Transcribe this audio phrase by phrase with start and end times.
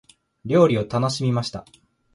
[0.45, 1.63] 料理を楽しみました。